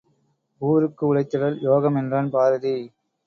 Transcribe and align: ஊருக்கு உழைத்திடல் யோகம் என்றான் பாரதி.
ஊருக்கு 0.61 1.03
உழைத்திடல் 1.05 1.57
யோகம் 1.61 1.95
என்றான் 1.95 2.29
பாரதி. 2.29 2.73